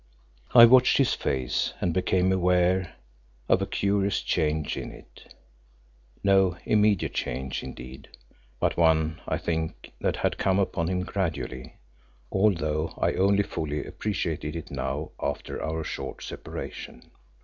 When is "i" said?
0.55-0.65, 9.27-9.37, 12.99-13.13